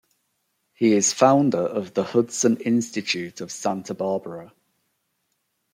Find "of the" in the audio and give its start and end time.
1.59-2.03